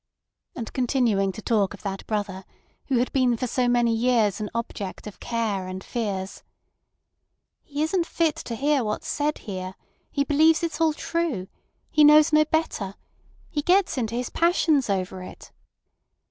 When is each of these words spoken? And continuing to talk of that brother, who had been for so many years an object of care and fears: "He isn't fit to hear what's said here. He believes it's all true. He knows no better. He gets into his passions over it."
And 0.55 0.73
continuing 0.73 1.31
to 1.33 1.43
talk 1.43 1.75
of 1.75 1.83
that 1.83 2.07
brother, 2.07 2.43
who 2.87 2.97
had 2.97 3.13
been 3.13 3.37
for 3.37 3.45
so 3.45 3.67
many 3.67 3.93
years 3.93 4.41
an 4.41 4.49
object 4.55 5.05
of 5.05 5.19
care 5.19 5.67
and 5.67 5.83
fears: 5.83 6.41
"He 7.61 7.83
isn't 7.83 8.07
fit 8.07 8.35
to 8.37 8.55
hear 8.55 8.83
what's 8.83 9.07
said 9.07 9.37
here. 9.45 9.75
He 10.09 10.23
believes 10.23 10.63
it's 10.63 10.81
all 10.81 10.93
true. 10.93 11.49
He 11.91 12.03
knows 12.03 12.33
no 12.33 12.45
better. 12.45 12.95
He 13.51 13.61
gets 13.61 13.95
into 13.95 14.15
his 14.15 14.31
passions 14.31 14.89
over 14.89 15.21
it." 15.21 15.51